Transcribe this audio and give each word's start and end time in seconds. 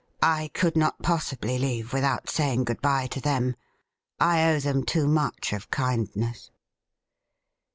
I 0.23 0.49
could 0.55 0.75
not 0.75 1.03
possibly 1.03 1.59
leave 1.59 1.93
without 1.93 2.27
saying 2.27 2.63
good 2.63 2.81
bye 2.81 3.05
to 3.05 3.21
them; 3.21 3.55
I 4.19 4.49
owe 4.51 4.59
them 4.59 4.83
too 4.83 5.07
much 5.07 5.53
of 5.53 5.69
kind 5.69 6.09
ness.' 6.15 6.49